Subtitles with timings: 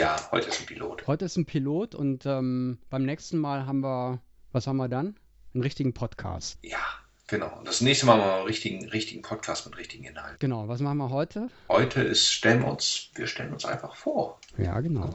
[0.00, 1.06] Ja, heute ist ein Pilot.
[1.06, 5.14] Heute ist ein Pilot und ähm, beim nächsten Mal haben wir, was haben wir dann?
[5.52, 6.58] Einen richtigen Podcast.
[6.62, 6.78] Ja,
[7.26, 7.58] genau.
[7.58, 10.38] Und das nächste Mal machen wir einen richtigen, richtigen Podcast mit richtigen Inhalten.
[10.38, 11.48] Genau, was machen wir heute?
[11.68, 14.40] Heute ist, stellen wir uns, wir stellen uns einfach vor.
[14.56, 15.10] Ja, genau.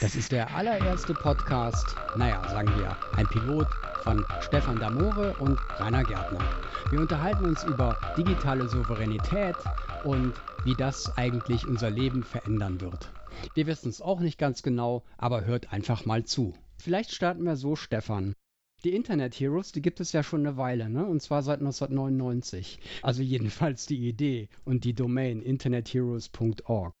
[0.00, 3.66] Das ist der allererste Podcast, naja, sagen wir, ein Pilot
[4.02, 6.40] von Stefan Damore und Rainer Gärtner.
[6.90, 9.56] Wir unterhalten uns über digitale Souveränität
[10.04, 13.10] und wie das eigentlich unser Leben verändern wird.
[13.54, 16.54] Wir wissen es auch nicht ganz genau, aber hört einfach mal zu.
[16.78, 18.34] Vielleicht starten wir so, Stefan.
[18.84, 21.06] Die Internet Heroes, die gibt es ja schon eine Weile, ne?
[21.06, 22.78] Und zwar seit 1999.
[23.02, 26.92] Also jedenfalls die Idee und die Domain internetheroes.org.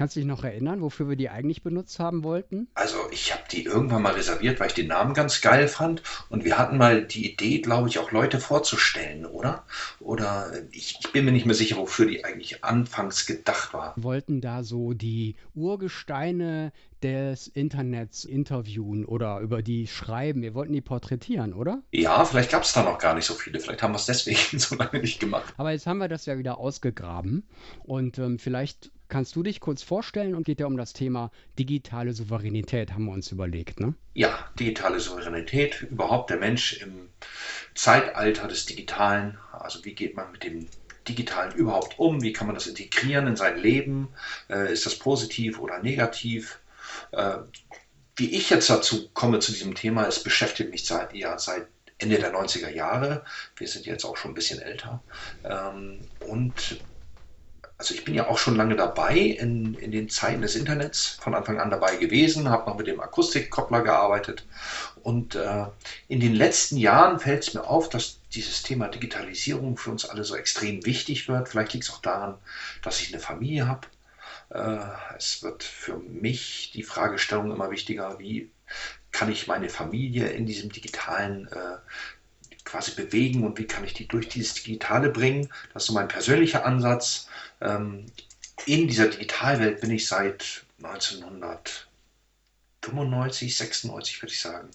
[0.00, 2.68] Kannst du dich noch erinnern, wofür wir die eigentlich benutzt haben wollten?
[2.72, 6.02] Also ich habe die irgendwann mal reserviert, weil ich den Namen ganz geil fand.
[6.30, 9.62] Und wir hatten mal die Idee, glaube ich, auch Leute vorzustellen, oder?
[9.98, 13.94] Oder ich, ich, bin mir nicht mehr sicher, wofür die eigentlich anfangs gedacht war.
[13.94, 20.42] Wir wollten da so die Urgesteine des Internets interviewen oder über die schreiben.
[20.42, 21.82] Wir wollten die porträtieren, oder?
[21.92, 23.60] Ja, vielleicht gab es da noch gar nicht so viele.
[23.60, 25.54] Vielleicht haben wir es deswegen so lange nicht gemacht.
[25.56, 27.44] Aber jetzt haben wir das ja wieder ausgegraben.
[27.84, 32.12] Und ähm, vielleicht kannst du dich kurz vorstellen und geht ja um das Thema digitale
[32.12, 33.94] Souveränität, haben wir uns überlegt, ne?
[34.14, 37.08] Ja, digitale Souveränität, überhaupt der Mensch im
[37.74, 39.36] Zeitalter des Digitalen.
[39.52, 40.66] Also wie geht man mit dem
[41.08, 42.22] Digitalen überhaupt um?
[42.22, 44.08] Wie kann man das integrieren in sein Leben?
[44.48, 46.59] Äh, ist das positiv oder negativ?
[47.12, 47.38] Äh,
[48.16, 51.66] wie ich jetzt dazu komme zu diesem Thema, es beschäftigt mich seit, ja, seit
[51.98, 53.24] Ende der 90er Jahre.
[53.56, 55.02] Wir sind jetzt auch schon ein bisschen älter.
[55.44, 56.80] Ähm, und
[57.80, 61.34] also ich bin ja auch schon lange dabei in, in den Zeiten des Internets, von
[61.34, 64.44] Anfang an dabei gewesen, habe noch mit dem Akustikkoppler gearbeitet.
[65.02, 65.64] Und äh,
[66.08, 70.24] in den letzten Jahren fällt es mir auf, dass dieses Thema Digitalisierung für uns alle
[70.24, 71.48] so extrem wichtig wird.
[71.48, 72.36] Vielleicht liegt es auch daran,
[72.82, 73.88] dass ich eine Familie habe.
[74.50, 74.80] Äh,
[75.16, 78.50] es wird für mich die Fragestellung immer wichtiger, wie
[79.12, 81.76] kann ich meine Familie in diesem digitalen äh,
[82.64, 85.48] quasi bewegen und wie kann ich die durch dieses Digitale bringen.
[85.72, 87.28] Das ist so mein persönlicher Ansatz.
[87.60, 88.06] Ähm,
[88.66, 94.70] in dieser Digitalwelt bin ich seit 1995, 96 würde ich sagen.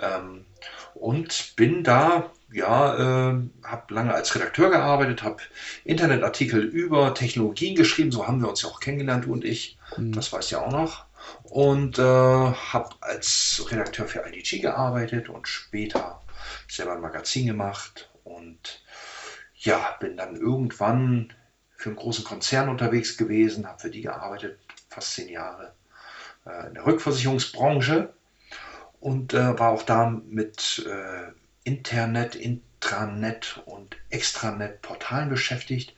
[0.00, 0.46] Ähm,
[0.94, 5.42] und bin da, ja, äh, habe lange als Redakteur gearbeitet, habe
[5.84, 10.12] Internetartikel über Technologien geschrieben, so haben wir uns ja auch kennengelernt, du und ich, mhm.
[10.12, 11.04] das weißt du ja auch noch.
[11.44, 16.22] Und äh, habe als Redakteur für IDG gearbeitet und später
[16.68, 18.82] selber ein Magazin gemacht und
[19.54, 21.32] ja, bin dann irgendwann
[21.76, 24.58] für einen großen Konzern unterwegs gewesen, habe für die gearbeitet,
[24.88, 25.74] fast zehn Jahre
[26.46, 28.12] äh, in der Rückversicherungsbranche
[29.00, 31.32] und äh, war auch da mit äh,
[31.64, 35.94] Internet, Intranet und Extranet-Portalen beschäftigt.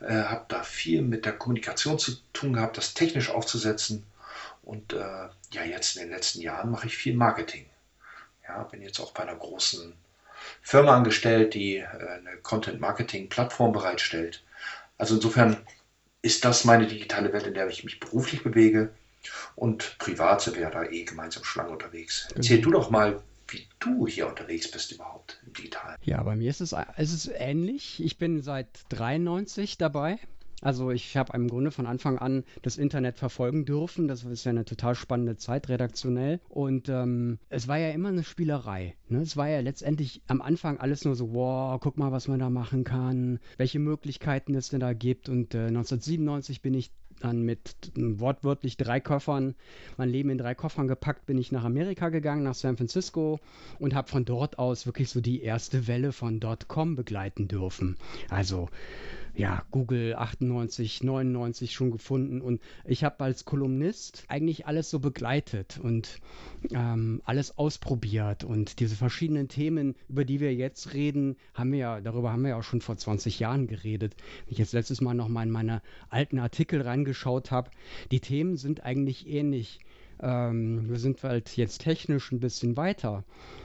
[0.00, 4.04] Äh, habe da viel mit der Kommunikation zu tun gehabt, das technisch aufzusetzen.
[4.62, 7.66] Und äh, ja, jetzt in den letzten Jahren mache ich viel Marketing.
[8.46, 9.94] Ja, bin jetzt auch bei einer großen
[10.62, 14.42] Firma angestellt, die äh, eine Content-Marketing-Plattform bereitstellt.
[14.96, 15.56] Also insofern
[16.22, 18.90] ist das meine digitale Welt, in der ich mich beruflich bewege.
[19.56, 22.28] Und privat sind wir ja da eh gemeinsam schon lange unterwegs.
[22.34, 25.96] Erzähl du doch mal, wie du hier unterwegs bist überhaupt im Digitalen.
[26.02, 28.02] Ja, bei mir ist es, es ist ähnlich.
[28.02, 30.18] Ich bin seit 93 dabei
[30.64, 34.08] also ich habe im Grunde von Anfang an das Internet verfolgen dürfen.
[34.08, 36.40] Das ist ja eine total spannende Zeit redaktionell.
[36.48, 38.96] Und ähm, es war ja immer eine Spielerei.
[39.08, 39.20] Ne?
[39.20, 42.48] Es war ja letztendlich am Anfang alles nur so, wow, guck mal, was man da
[42.48, 45.28] machen kann, welche Möglichkeiten es denn da gibt.
[45.28, 46.90] Und äh, 1997 bin ich
[47.20, 49.54] dann mit wortwörtlich drei Koffern,
[49.96, 53.40] mein Leben in drei Koffern gepackt, bin ich nach Amerika gegangen, nach San Francisco
[53.78, 57.96] und habe von dort aus wirklich so die erste Welle von .com begleiten dürfen.
[58.28, 58.68] Also
[59.36, 65.80] ja, Google 98, 99 schon gefunden und ich habe als Kolumnist eigentlich alles so begleitet
[65.82, 66.20] und
[66.70, 72.00] ähm, alles ausprobiert und diese verschiedenen Themen, über die wir jetzt reden, haben wir ja,
[72.00, 74.14] darüber haben wir ja auch schon vor 20 Jahren geredet.
[74.44, 77.70] Wenn ich jetzt letztes Mal nochmal in meine alten Artikel reingeschaut habe,
[78.12, 79.80] die Themen sind eigentlich ähnlich.
[80.20, 83.24] Ähm, wir sind halt jetzt technisch ein bisschen weiter.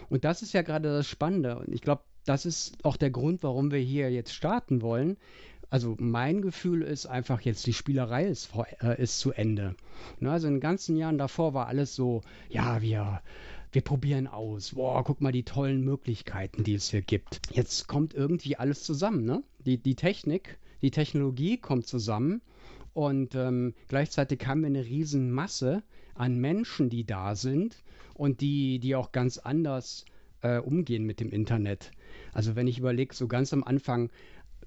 [0.10, 1.60] Und das ist ja gerade das Spannende.
[1.60, 5.18] Und ich glaube, das ist auch der Grund, warum wir hier jetzt starten wollen,
[5.70, 8.50] also mein Gefühl ist einfach jetzt, die Spielerei ist,
[8.82, 9.76] äh, ist zu Ende.
[10.20, 13.22] Ne, also in den ganzen Jahren davor war alles so, ja, wir,
[13.72, 14.76] wir probieren aus.
[14.76, 17.42] Boah, guck mal die tollen Möglichkeiten, die es hier gibt.
[17.52, 19.44] Jetzt kommt irgendwie alles zusammen, ne?
[19.66, 22.42] Die, die Technik, die Technologie kommt zusammen
[22.94, 25.84] und ähm, gleichzeitig haben wir eine riesen Masse
[26.16, 27.84] an Menschen, die da sind
[28.16, 30.06] und die, die auch ganz anders
[30.42, 31.92] äh, umgehen mit dem Internet.
[32.34, 34.10] Also wenn ich überlege, so ganz am Anfang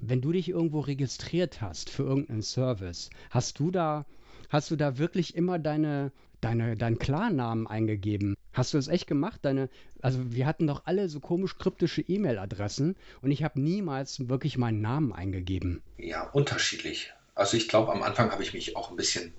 [0.02, 4.04] wenn du dich irgendwo registriert hast für irgendeinen Service, hast du da
[4.50, 8.36] hast du da wirklich immer deine, deine, deinen Klarnamen eingegeben?
[8.52, 9.40] Hast du das echt gemacht?
[9.42, 9.70] Deine,
[10.02, 14.82] also wir hatten doch alle so komisch kryptische E-Mail-Adressen und ich habe niemals wirklich meinen
[14.82, 15.82] Namen eingegeben.
[15.96, 17.14] Ja, unterschiedlich.
[17.34, 19.32] Also ich glaube, am Anfang habe ich mich auch ein bisschen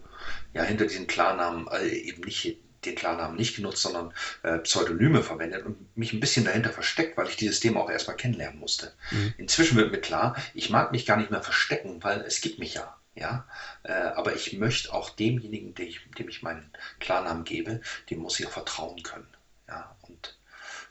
[0.54, 4.14] ja, hinter diesen Klarnamen äh, eben nicht den Klarnamen nicht genutzt, sondern
[4.44, 8.18] äh, Pseudonyme verwendet und mich ein bisschen dahinter versteckt, weil ich dieses Thema auch erstmal
[8.18, 8.94] kennenlernen musste.
[9.12, 9.34] Mhm.
[9.38, 12.74] Inzwischen wird mir klar, ich mag mich gar nicht mehr verstecken, weil es gibt mich
[12.74, 12.96] ja.
[13.16, 13.46] Ja,
[13.84, 18.40] äh, aber ich möchte auch demjenigen, dem ich, dem ich meinen Klarnamen gebe, dem muss
[18.40, 19.28] ich auch vertrauen können.
[19.68, 20.40] Ja, und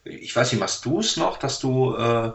[0.05, 2.33] ich weiß nicht, machst du es noch, dass du äh,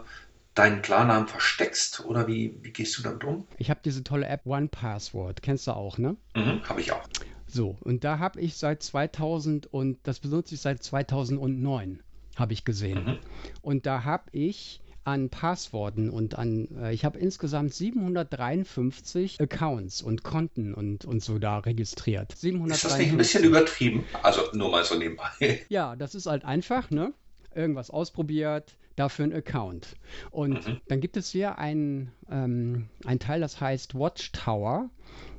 [0.54, 3.46] deinen Klarnamen versteckst oder wie, wie gehst du damit um?
[3.58, 6.16] Ich habe diese tolle App One Password, kennst du auch, ne?
[6.34, 7.08] Mhm, habe ich auch.
[7.48, 12.00] So, und da habe ich seit 2000 und das benutze ich seit 2009,
[12.36, 13.04] habe ich gesehen.
[13.04, 13.18] Mhm.
[13.62, 20.22] Und da habe ich an Passworten und an, äh, ich habe insgesamt 753 Accounts und
[20.22, 22.32] Konten und, und so da registriert.
[22.36, 22.74] 753.
[22.74, 24.04] Ist das nicht ein bisschen übertrieben?
[24.22, 25.30] Also nur mal so nebenbei.
[25.70, 27.14] Ja, das ist halt einfach, ne?
[27.54, 29.96] Irgendwas ausprobiert, dafür einen Account.
[30.30, 30.80] Und mhm.
[30.88, 34.90] dann gibt es hier ein, ähm, ein Teil, das heißt Watchtower.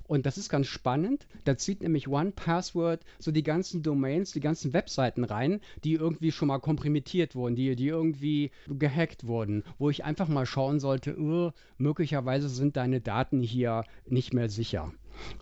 [0.10, 1.28] Und das ist ganz spannend.
[1.44, 6.32] Da zieht nämlich One Password so die ganzen Domains, die ganzen Webseiten rein, die irgendwie
[6.32, 11.16] schon mal komprimiert wurden, die, die irgendwie gehackt wurden, wo ich einfach mal schauen sollte,
[11.16, 14.92] uh, möglicherweise sind deine Daten hier nicht mehr sicher.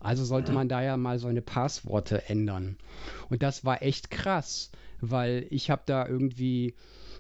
[0.02, 2.76] Also sollte man da ja mal so eine Passworte ändern.
[3.30, 6.74] Und das war echt krass, weil ich habe da irgendwie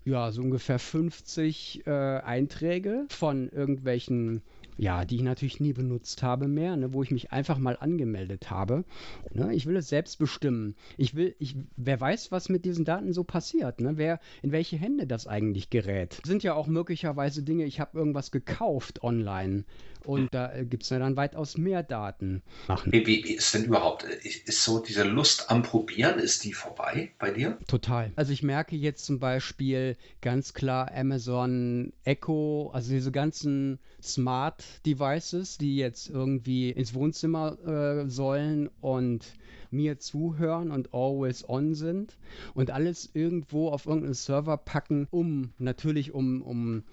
[0.03, 4.41] ja so ungefähr 50 äh, Einträge von irgendwelchen
[4.77, 8.49] ja, die ich natürlich nie benutzt habe mehr, ne, wo ich mich einfach mal angemeldet
[8.51, 8.85] habe.
[9.33, 10.75] Ne, ich will es selbst bestimmen.
[10.97, 13.97] Ich will, ich, wer weiß, was mit diesen Daten so passiert, ne?
[13.97, 16.21] wer, in welche Hände das eigentlich gerät.
[16.23, 19.65] Sind ja auch möglicherweise Dinge, ich habe irgendwas gekauft online
[20.07, 22.41] und da äh, gibt es ja dann weitaus mehr Daten.
[22.67, 22.91] Machen.
[22.91, 27.11] Wie, wie, ist denn überhaupt, äh, ist so diese Lust am Probieren, ist die vorbei
[27.19, 27.57] bei dir?
[27.67, 28.11] Total.
[28.15, 35.57] Also ich merke jetzt zum Beispiel ganz klar Amazon Echo, also diese ganzen Smart Devices,
[35.57, 39.25] die jetzt irgendwie ins Wohnzimmer äh, sollen und
[39.71, 42.15] mir zuhören und always on sind
[42.53, 46.83] und alles irgendwo auf irgendeinen Server packen, um natürlich um, um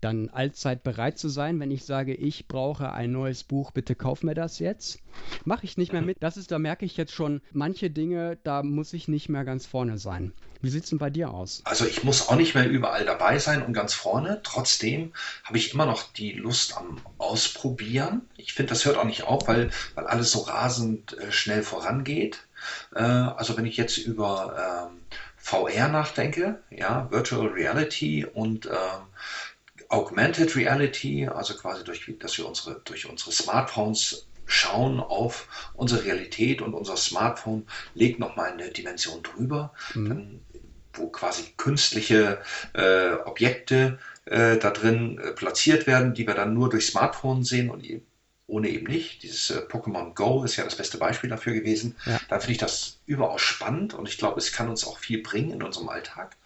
[0.00, 4.22] dann allzeit bereit zu sein, wenn ich sage, ich brauche ein neues Buch, bitte kauf
[4.22, 4.98] mir das jetzt.
[5.44, 6.18] Mache ich nicht mehr mit.
[6.20, 9.66] Das ist, da merke ich jetzt schon, manche Dinge, da muss ich nicht mehr ganz
[9.66, 10.32] vorne sein.
[10.62, 11.62] Wie sieht es denn bei dir aus?
[11.64, 14.40] Also ich muss auch nicht mehr überall dabei sein und ganz vorne.
[14.42, 15.12] Trotzdem
[15.44, 18.22] habe ich immer noch die Lust am Ausprobieren.
[18.36, 22.46] Ich finde, das hört auch nicht auf, weil, weil alles so rasend äh, schnell vorangeht.
[22.94, 25.00] Äh, also wenn ich jetzt über ähm,
[25.38, 29.06] VR nachdenke, ja, Virtual Reality und ähm,
[29.90, 36.62] Augmented Reality, also quasi durch, dass wir unsere, durch unsere Smartphones schauen auf unsere Realität
[36.62, 40.08] und unser Smartphone legt nochmal eine Dimension drüber, mhm.
[40.08, 40.40] dann,
[40.92, 42.38] wo quasi künstliche
[42.72, 47.70] äh, Objekte äh, da drin äh, platziert werden, die wir dann nur durch Smartphone sehen
[47.70, 47.84] und
[48.50, 49.22] ohne eben nicht.
[49.22, 51.96] Dieses äh, Pokémon Go ist ja das beste Beispiel dafür gewesen.
[52.04, 52.20] Ja.
[52.28, 55.52] Da finde ich das überaus spannend und ich glaube, es kann uns auch viel bringen
[55.52, 56.36] in unserem Alltag.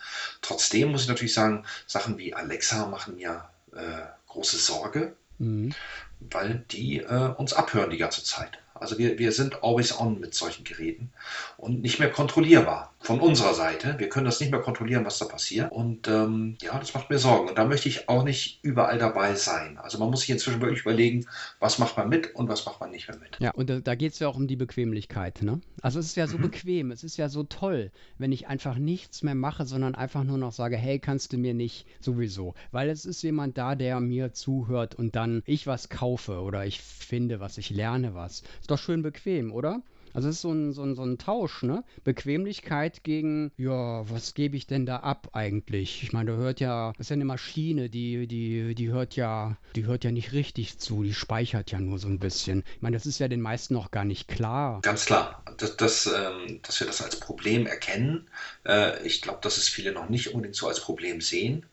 [0.42, 5.74] Trotzdem muss ich natürlich sagen, Sachen wie Alexa machen mir äh, große Sorge, mhm.
[6.20, 8.58] weil die äh, uns abhören die ganze Zeit.
[8.74, 11.12] Also wir, wir sind always on mit solchen Geräten
[11.56, 13.96] und nicht mehr kontrollierbar von unserer Seite.
[13.98, 15.70] Wir können das nicht mehr kontrollieren, was da passiert.
[15.70, 17.50] Und ähm, ja, das macht mir Sorgen.
[17.50, 19.76] Und da möchte ich auch nicht überall dabei sein.
[19.76, 21.26] Also man muss sich inzwischen wirklich überlegen,
[21.60, 23.38] was macht man mit und was macht man nicht mehr mit.
[23.40, 25.42] Ja, und da, da geht es ja auch um die Bequemlichkeit.
[25.42, 25.60] Ne?
[25.82, 26.42] Also es ist ja so mhm.
[26.42, 30.38] bequem, es ist ja so toll, wenn ich einfach nichts mehr mache, sondern einfach nur
[30.38, 32.54] noch sage, hey, kannst du mir nicht sowieso.
[32.72, 36.80] Weil es ist jemand da, der mir zuhört und dann ich was kaufe oder ich
[36.80, 38.44] finde was, ich lerne was.
[38.62, 39.82] Ist doch schön bequem, oder?
[40.14, 41.82] Also es ist so ein, so, ein, so ein Tausch, ne?
[42.04, 46.04] Bequemlichkeit gegen, ja, was gebe ich denn da ab eigentlich?
[46.04, 49.56] Ich meine, da hört ja, das ist ja eine Maschine, die, die, die hört ja,
[49.74, 52.62] die hört ja nicht richtig zu, die speichert ja nur so ein bisschen.
[52.76, 54.80] Ich meine, das ist ja den meisten noch gar nicht klar.
[54.82, 58.28] Ganz klar, dass, dass, ähm, dass wir das als Problem erkennen.
[58.64, 61.66] Äh, ich glaube, dass es viele noch nicht unbedingt so als Problem sehen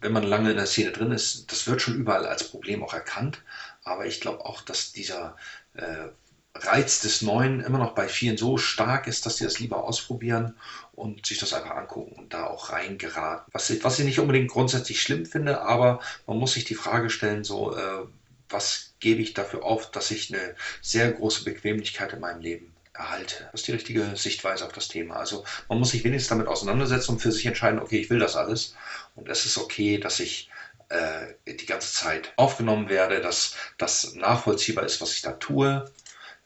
[0.00, 2.92] wenn man lange in der Szene drin ist, das wird schon überall als Problem auch
[2.92, 3.40] erkannt.
[3.84, 5.36] Aber ich glaube auch, dass dieser
[5.74, 6.08] äh,
[6.54, 10.56] Reiz des Neuen immer noch bei vielen so stark ist, dass sie das lieber ausprobieren
[10.92, 13.52] und sich das einfach angucken und da auch reingeraten.
[13.52, 17.10] Was ich, was ich nicht unbedingt grundsätzlich schlimm finde, aber man muss sich die Frage
[17.10, 18.06] stellen, so, äh,
[18.48, 23.48] was gebe ich dafür auf, dass ich eine sehr große Bequemlichkeit in meinem Leben erhalte.
[23.50, 25.16] Das ist die richtige Sichtweise auf das Thema.
[25.16, 28.36] Also man muss sich wenigstens damit auseinandersetzen und für sich entscheiden, okay, ich will das
[28.36, 28.76] alles.
[29.16, 30.48] Und es ist okay, dass ich
[30.90, 35.90] äh, die ganze Zeit aufgenommen werde, dass das nachvollziehbar ist, was ich da tue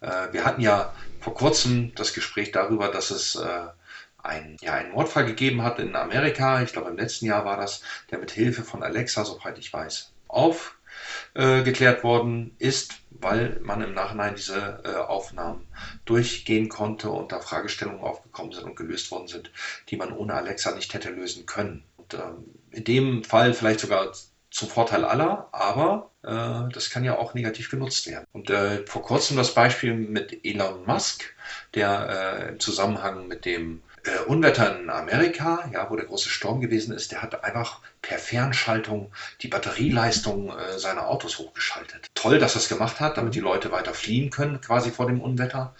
[0.00, 3.66] wir hatten ja vor kurzem das Gespräch darüber, dass es äh,
[4.22, 7.82] ein, ja, einen Mordfall gegeben hat in Amerika, ich glaube im letzten Jahr war das,
[8.10, 13.94] der mit Hilfe von Alexa, soweit ich weiß, aufgeklärt äh, worden ist, weil man im
[13.94, 15.66] Nachhinein diese äh, Aufnahmen
[16.04, 19.50] durchgehen konnte und da Fragestellungen aufgekommen sind und gelöst worden sind,
[19.88, 21.84] die man ohne Alexa nicht hätte lösen können.
[21.96, 24.12] Und ähm, in dem Fall vielleicht sogar
[24.50, 28.26] zum Vorteil aller, aber äh, das kann ja auch negativ genutzt werden.
[28.32, 31.22] Und äh, vor kurzem das Beispiel mit Elon Musk,
[31.74, 36.60] der äh, im Zusammenhang mit dem äh, Unwetter in Amerika, ja, wo der große Sturm
[36.60, 42.06] gewesen ist, der hat einfach per Fernschaltung die Batterieleistung äh, seiner Autos hochgeschaltet.
[42.14, 45.20] Toll, dass er es gemacht hat, damit die Leute weiter fliehen können, quasi vor dem
[45.20, 45.74] Unwetter.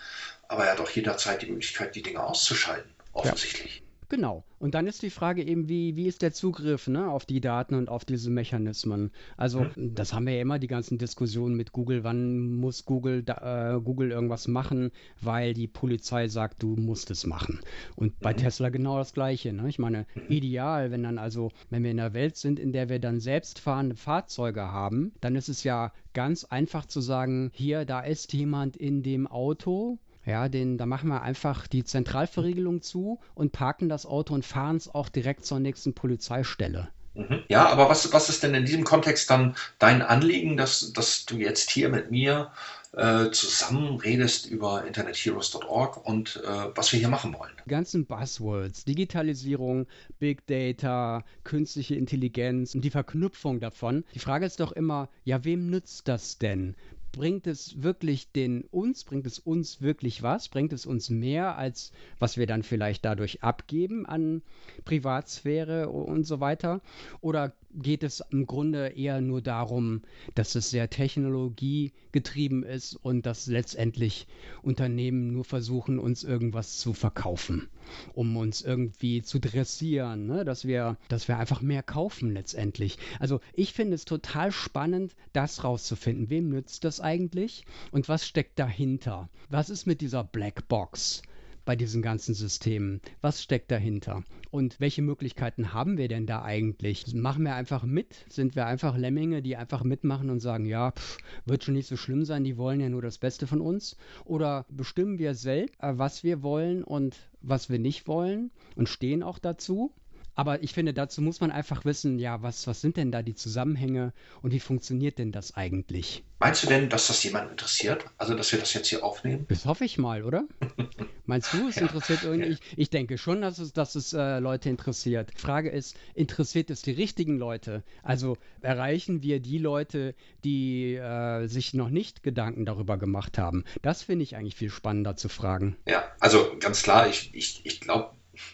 [0.49, 3.76] Aber er hat auch jederzeit die Möglichkeit, die Dinge auszuschalten, offensichtlich.
[3.76, 3.88] Ja.
[4.09, 4.45] Genau.
[4.59, 7.75] Und dann ist die Frage eben, wie, wie ist der Zugriff ne, auf die Daten
[7.75, 9.12] und auf diese Mechanismen?
[9.37, 9.95] Also, mhm.
[9.95, 12.05] das haben wir ja immer, die ganzen Diskussionen mit Google.
[12.05, 17.27] Wann muss Google, da, äh, Google irgendwas machen, weil die Polizei sagt, du musst es
[17.27, 17.61] machen.
[17.97, 18.38] Und bei mhm.
[18.38, 19.53] Tesla genau das Gleiche.
[19.53, 19.69] Ne?
[19.69, 20.23] Ich meine, mhm.
[20.29, 23.95] ideal, wenn dann also, wenn wir in einer Welt sind, in der wir dann selbstfahrende
[23.95, 29.03] Fahrzeuge haben, dann ist es ja ganz einfach zu sagen, hier, da ist jemand in
[29.03, 34.35] dem Auto, ja, den, da machen wir einfach die Zentralverriegelung zu und parken das Auto
[34.35, 36.90] und fahren es auch direkt zur nächsten Polizeistelle.
[37.14, 37.42] Mhm.
[37.49, 41.37] Ja, aber was, was ist denn in diesem Kontext dann dein Anliegen, dass, dass du
[41.37, 42.52] jetzt hier mit mir
[42.92, 47.52] äh, zusammen redest über internetheroes.org und äh, was wir hier machen wollen?
[47.64, 49.87] Die ganzen Buzzwords, Digitalisierung,
[50.18, 54.04] Big Data, künstliche Intelligenz und die Verknüpfung davon.
[54.14, 56.76] Die Frage ist doch immer, ja, wem nützt das denn?
[57.12, 60.49] Bringt es wirklich den uns, bringt es uns wirklich was?
[60.49, 64.43] Bringt es uns mehr, als was wir dann vielleicht dadurch abgeben an
[64.85, 66.81] Privatsphäre und so weiter?
[67.21, 70.02] Oder geht es im Grunde eher nur darum,
[70.34, 74.26] dass es sehr technologiegetrieben ist und dass letztendlich
[74.62, 77.68] Unternehmen nur versuchen, uns irgendwas zu verkaufen,
[78.14, 80.44] um uns irgendwie zu dressieren, ne?
[80.44, 82.98] dass, wir, dass wir einfach mehr kaufen letztendlich.
[83.20, 86.30] Also ich finde es total spannend, das rauszufinden.
[86.30, 89.28] Wem nützt das eigentlich und was steckt dahinter?
[89.50, 91.22] Was ist mit dieser Blackbox?
[91.68, 93.02] Bei diesen ganzen Systemen?
[93.20, 94.25] Was steckt dahinter?
[94.50, 97.12] Und welche Möglichkeiten haben wir denn da eigentlich?
[97.12, 98.25] Machen wir einfach mit?
[98.30, 101.98] Sind wir einfach Lemminge, die einfach mitmachen und sagen, ja, pff, wird schon nicht so
[101.98, 103.98] schlimm sein, die wollen ja nur das Beste von uns?
[104.25, 109.22] Oder bestimmen wir selbst, äh, was wir wollen und was wir nicht wollen und stehen
[109.22, 109.92] auch dazu?
[110.38, 113.35] Aber ich finde, dazu muss man einfach wissen, ja, was, was sind denn da die
[113.35, 116.23] Zusammenhänge und wie funktioniert denn das eigentlich?
[116.38, 118.04] Meinst du denn, dass das jemanden interessiert?
[118.18, 119.47] Also, dass wir das jetzt hier aufnehmen?
[119.49, 120.45] Das hoffe ich mal, oder?
[121.26, 121.83] Meinst du, es ja.
[121.83, 122.50] interessiert irgendwie?
[122.50, 125.33] Ich, ich, denke schon, dass es, dass es äh, Leute interessiert.
[125.37, 127.83] Die Frage ist, interessiert es die richtigen Leute?
[128.04, 130.14] Also erreichen wir die Leute,
[130.45, 133.64] die äh, sich noch nicht Gedanken darüber gemacht haben?
[133.83, 135.76] Das finde ich eigentlich viel spannender zu fragen.
[135.88, 138.12] Ja, also ganz klar, ich, ich, ich glaube,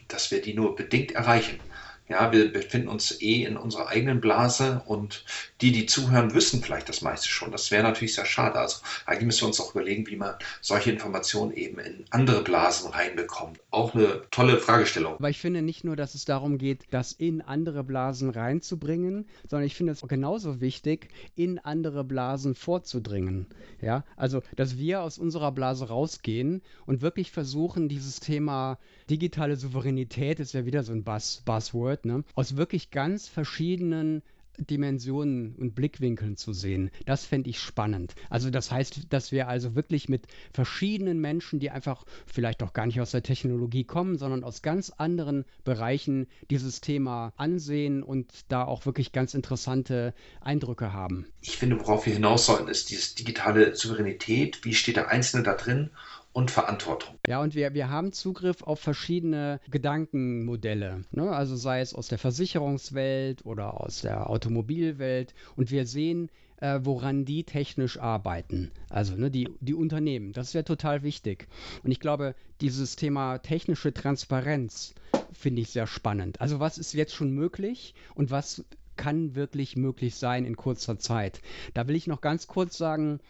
[0.09, 1.61] dass wir die nur bedingt erreichen.
[2.07, 5.25] Ja, wir befinden uns eh in unserer eigenen Blase und
[5.63, 7.51] die, die zuhören, wissen vielleicht das meiste schon.
[7.51, 8.59] Das wäre natürlich sehr schade.
[8.59, 12.91] Also eigentlich müssen wir uns auch überlegen, wie man solche Informationen eben in andere Blasen
[12.91, 13.59] reinbekommt.
[13.71, 15.15] Auch eine tolle Fragestellung.
[15.15, 19.67] Aber ich finde nicht nur, dass es darum geht, das in andere Blasen reinzubringen, sondern
[19.67, 23.47] ich finde es genauso wichtig, in andere Blasen vorzudringen.
[23.81, 30.41] Ja, also, dass wir aus unserer Blase rausgehen und wirklich versuchen, dieses Thema digitale Souveränität
[30.41, 32.25] ist ja wieder so ein Buzz, Buzzword, ne?
[32.35, 34.23] aus wirklich ganz verschiedenen
[34.59, 36.91] Dimensionen und Blickwinkeln zu sehen.
[37.07, 38.15] Das fände ich spannend.
[38.31, 42.87] Also das heißt, dass wir also wirklich mit verschiedenen Menschen, die einfach vielleicht auch gar
[42.87, 48.65] nicht aus der Technologie kommen, sondern aus ganz anderen Bereichen dieses Thema ansehen und da
[48.65, 51.27] auch wirklich ganz interessante Eindrücke haben.
[51.41, 54.65] Ich finde, worauf wir hinaus sollten, ist diese digitale Souveränität.
[54.65, 55.91] Wie steht der Einzelne da drin?
[56.35, 57.15] Und Verantwortung.
[57.27, 61.05] Ja, und wir, wir haben Zugriff auf verschiedene Gedankenmodelle.
[61.13, 61.31] Ne?
[61.31, 65.33] Also sei es aus der Versicherungswelt oder aus der Automobilwelt.
[65.55, 68.73] Und wir sehen, äh, woran die technisch arbeiten.
[68.91, 70.33] Also ne, die, die Unternehmen.
[70.33, 71.47] Das wäre total wichtig.
[71.85, 74.95] Und ich glaube, dieses Thema technische Transparenz
[75.33, 76.41] finde ich sehr spannend.
[76.41, 78.65] Also was ist jetzt schon möglich und was
[78.97, 81.41] kann wirklich möglich sein in kurzer Zeit.
[81.75, 83.21] Da will ich noch ganz kurz sagen,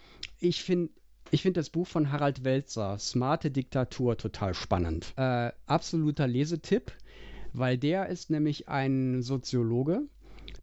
[0.40, 0.90] ich finde
[1.30, 5.12] ich finde das Buch von Harald Welzer, Smarte Diktatur, total spannend.
[5.16, 6.92] Äh, absoluter Lesetipp,
[7.52, 10.02] weil der ist nämlich ein Soziologe,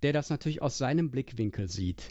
[0.03, 2.03] der das natürlich aus seinem Blickwinkel sieht.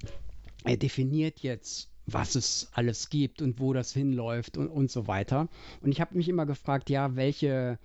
[0.64, 5.49] Er definiert jetzt was es alles gibt und wo das hinläuft und, und so weiter.
[5.80, 7.78] Und ich habe mich immer gefragt, ja, welche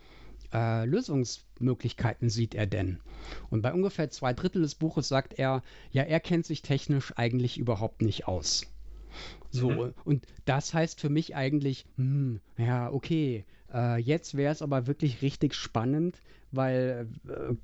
[0.51, 2.99] äh, Lösungsmöglichkeiten sieht er denn?
[3.49, 7.57] Und bei ungefähr zwei Drittel des Buches sagt er, ja, er kennt sich technisch eigentlich
[7.57, 8.65] überhaupt nicht aus
[9.49, 9.93] So, mhm.
[10.03, 15.21] und das heißt für mich eigentlich, hm, ja, okay, äh, jetzt wäre es aber wirklich
[15.21, 16.19] richtig spannend,
[16.51, 17.55] weil äh,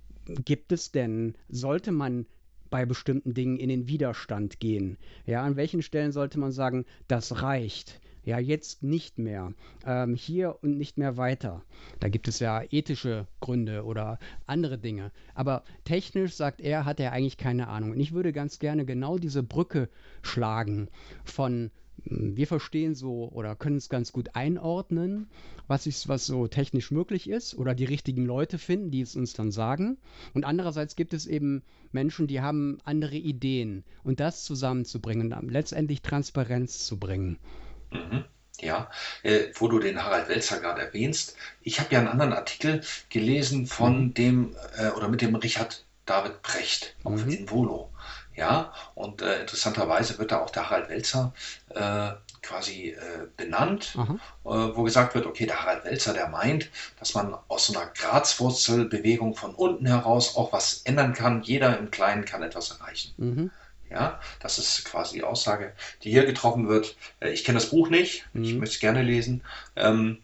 [0.43, 2.25] gibt es denn, sollte man
[2.69, 4.97] bei bestimmten Dingen in den Widerstand gehen?
[5.25, 7.99] Ja, an welchen Stellen sollte man sagen, das reicht?
[8.23, 9.53] Ja, jetzt nicht mehr.
[9.85, 11.63] Ähm, hier und nicht mehr weiter.
[11.99, 15.11] Da gibt es ja ethische Gründe oder andere Dinge.
[15.33, 17.91] Aber technisch, sagt er, hat er eigentlich keine Ahnung.
[17.91, 19.89] Und ich würde ganz gerne genau diese Brücke
[20.21, 20.89] schlagen
[21.23, 21.71] von
[22.03, 25.27] hm, wir verstehen so oder können es ganz gut einordnen,
[25.67, 29.33] was, ist, was so technisch möglich ist oder die richtigen Leute finden, die es uns
[29.33, 29.97] dann sagen.
[30.33, 36.01] Und andererseits gibt es eben Menschen, die haben andere Ideen und das zusammenzubringen und letztendlich
[36.01, 37.37] Transparenz zu bringen.
[37.91, 38.25] Mhm.
[38.59, 38.89] Ja,
[39.23, 43.65] äh, wo du den Harald Welzer gerade erwähnst, ich habe ja einen anderen Artikel gelesen
[43.65, 44.13] von mhm.
[44.13, 47.31] dem äh, oder mit dem Richard David Precht auf mhm.
[47.31, 47.91] Involo.
[48.35, 51.33] Ja, und äh, interessanterweise wird da auch der Harald Welzer
[51.69, 53.93] äh, quasi äh, benannt,
[54.45, 56.69] äh, wo gesagt wird, okay, der Harald Welzer, der meint,
[56.99, 61.43] dass man aus so einer Grazwurzelbewegung von unten heraus auch was ändern kann.
[61.43, 63.13] Jeder im Kleinen kann etwas erreichen.
[63.91, 66.95] Ja, das ist quasi die Aussage, die hier getroffen wird.
[67.19, 68.43] Äh, ich kenne das Buch nicht, mhm.
[68.43, 69.43] ich möchte es gerne lesen.
[69.75, 70.19] Ähm,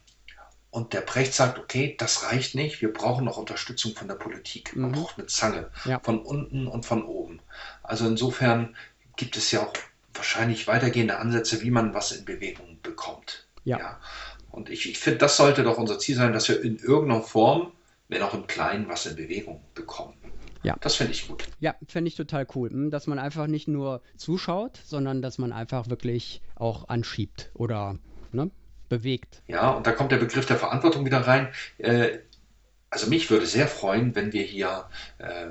[0.69, 4.75] und der Brecht sagt, okay, das reicht nicht, wir brauchen noch Unterstützung von der Politik.
[4.75, 4.95] Man mhm.
[4.95, 5.99] braucht eine Zange, ja.
[5.99, 7.41] von unten und von oben.
[7.83, 8.75] Also insofern
[9.15, 9.73] gibt es ja auch
[10.13, 13.47] wahrscheinlich weitergehende Ansätze, wie man was in Bewegung bekommt.
[13.63, 13.79] Ja.
[13.79, 13.99] ja.
[14.51, 17.73] Und ich, ich finde, das sollte doch unser Ziel sein, dass wir in irgendeiner Form,
[18.07, 20.15] wenn auch im Kleinen, was in Bewegung bekommen.
[20.63, 20.75] Ja.
[20.81, 21.43] Das finde ich gut.
[21.59, 22.69] Ja, finde ich total cool.
[22.69, 27.97] Hm, dass man einfach nicht nur zuschaut, sondern dass man einfach wirklich auch anschiebt oder
[28.31, 28.51] ne,
[28.89, 29.41] bewegt.
[29.47, 31.49] Ja, und da kommt der Begriff der Verantwortung wieder rein.
[31.77, 32.19] Äh,
[32.89, 35.47] also mich würde sehr freuen, wenn wir hier äh,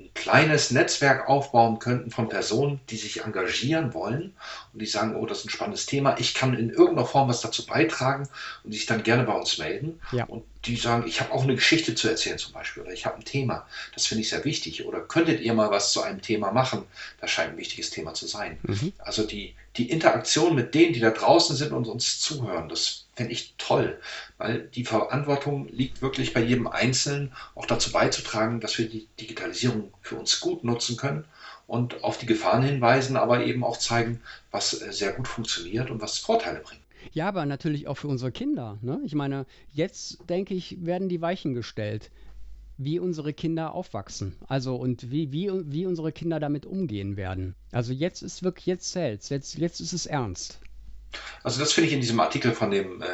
[0.00, 4.34] ein kleines Netzwerk aufbauen könnten von Personen, die sich engagieren wollen
[4.72, 7.40] und die sagen, oh, das ist ein spannendes Thema, ich kann in irgendeiner Form was
[7.40, 8.28] dazu beitragen
[8.64, 10.00] und sich dann gerne bei uns melden.
[10.10, 10.24] Ja.
[10.24, 13.16] Und die sagen, ich habe auch eine Geschichte zu erzählen zum Beispiel oder ich habe
[13.16, 16.50] ein Thema, das finde ich sehr wichtig oder könntet ihr mal was zu einem Thema
[16.50, 16.82] machen?
[17.20, 18.58] Das scheint ein wichtiges Thema zu sein.
[18.62, 18.92] Mhm.
[18.98, 23.32] Also die, die Interaktion mit denen, die da draußen sind und uns zuhören, das finde
[23.32, 24.00] ich toll,
[24.38, 29.92] weil die Verantwortung liegt wirklich bei jedem Einzelnen, auch dazu beizutragen, dass wir die Digitalisierung
[30.00, 31.24] für uns gut nutzen können
[31.66, 36.00] und auf die Gefahren hinweisen, aber eben auch zeigen, was äh, sehr gut funktioniert und
[36.00, 36.80] was Vorteile bringt.
[37.12, 38.78] Ja, aber natürlich auch für unsere Kinder.
[38.80, 39.00] Ne?
[39.04, 42.10] Ich meine, jetzt denke ich, werden die Weichen gestellt,
[42.76, 44.34] wie unsere Kinder aufwachsen.
[44.48, 47.54] Also und wie, wie, wie unsere Kinder damit umgehen werden.
[47.72, 50.60] Also jetzt ist wirklich, jetzt zählt jetzt, jetzt ist es ernst.
[51.42, 53.06] Also das finde ich in diesem Artikel von dem äh,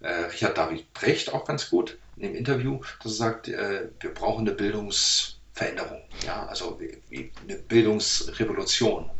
[0.00, 4.14] äh, Richard David Brecht auch ganz gut, in dem Interview, dass er sagt, äh, wir
[4.14, 9.10] brauchen eine Bildungsveränderung, ja, also wie, wie eine Bildungsrevolution.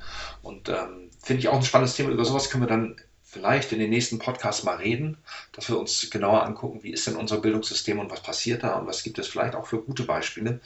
[0.42, 2.10] Und ähm, finde ich auch ein spannendes Thema.
[2.10, 2.96] Über sowas können wir dann
[3.35, 5.18] vielleicht in den nächsten Podcasts mal reden,
[5.53, 8.87] dass wir uns genauer angucken, wie ist denn unser Bildungssystem und was passiert da und
[8.87, 10.61] was gibt es vielleicht auch für gute Beispiele,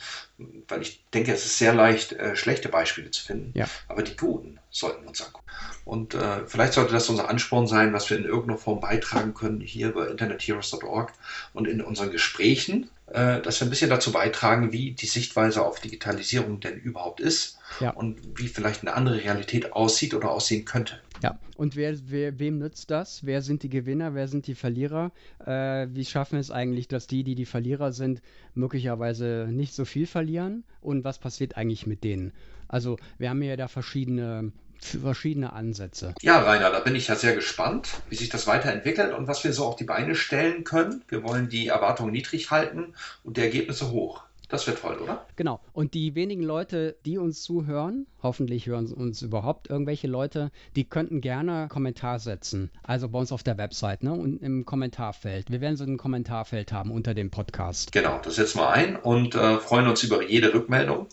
[0.69, 3.67] weil ich denke, es ist sehr leicht, äh, schlechte Beispiele zu finden, ja.
[3.89, 5.47] aber die guten sollten wir uns angucken.
[5.87, 9.61] Und äh, vielleicht sollte das unser Ansporn sein, was wir in irgendeiner Form beitragen können,
[9.63, 11.13] hier bei internetheroes.org
[11.55, 15.81] und in unseren Gesprächen, äh, dass wir ein bisschen dazu beitragen, wie die Sichtweise auf
[15.81, 17.91] Digitalisierung denn überhaupt ist ja.
[17.91, 21.01] und wie vielleicht eine andere Realität aussieht oder aussehen könnte.
[21.23, 23.25] Ja, und wer, wer, wem nützt das?
[23.27, 24.15] Wer sind die Gewinner?
[24.15, 25.11] Wer sind die Verlierer?
[25.45, 28.23] Äh, wie schaffen wir es eigentlich, dass die, die die Verlierer sind,
[28.55, 30.65] möglicherweise nicht so viel verlieren?
[30.81, 32.33] Und was passiert eigentlich mit denen?
[32.69, 36.15] Also, wir haben ja da verschiedene verschiedene Ansätze.
[36.23, 39.53] Ja, Rainer, da bin ich ja sehr gespannt, wie sich das weiterentwickelt und was wir
[39.53, 41.03] so auf die Beine stellen können.
[41.09, 44.23] Wir wollen die Erwartungen niedrig halten und die Ergebnisse hoch.
[44.49, 45.27] Das wird toll, oder?
[45.37, 45.61] Genau.
[45.75, 51.21] Und die wenigen Leute, die uns zuhören, hoffentlich hören uns überhaupt irgendwelche Leute, die könnten
[51.21, 52.71] gerne Kommentar setzen.
[52.83, 54.13] Also bei uns auf der Website ne?
[54.13, 55.51] und im Kommentarfeld.
[55.51, 57.93] Wir werden so ein Kommentarfeld haben unter dem Podcast.
[57.93, 61.09] Genau, das setzen wir ein und äh, freuen uns über jede Rückmeldung.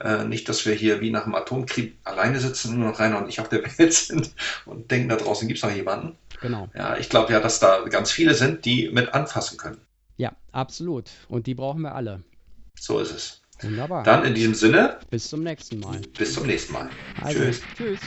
[0.00, 3.28] Äh, nicht, dass wir hier wie nach dem Atomkrieg alleine sitzen, nur noch Rainer und
[3.28, 4.34] ich auf der Welt sind
[4.66, 6.16] und denken, da draußen gibt es noch jemanden.
[6.40, 6.68] Genau.
[6.74, 9.78] Ja, ich glaube ja, dass da ganz viele sind, die mit anfassen können.
[10.16, 11.04] Ja, absolut.
[11.28, 12.22] Und die brauchen wir alle.
[12.80, 13.42] So ist es.
[13.60, 14.02] Wunderbar.
[14.04, 15.00] Dann in diesem Sinne.
[15.10, 16.00] Bis zum nächsten Mal.
[16.16, 16.88] Bis zum nächsten Mal.
[17.20, 17.60] Also, tschüss.
[17.76, 18.00] Tschüss.